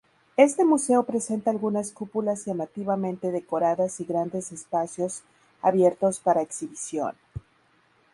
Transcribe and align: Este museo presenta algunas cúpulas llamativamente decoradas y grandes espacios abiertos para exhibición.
Este 0.35 0.65
museo 0.65 1.03
presenta 1.03 1.51
algunas 1.51 1.91
cúpulas 1.91 2.43
llamativamente 2.45 3.29
decoradas 3.31 3.99
y 3.99 4.03
grandes 4.05 4.51
espacios 4.51 5.21
abiertos 5.61 6.17
para 6.19 6.41
exhibición. 6.41 7.15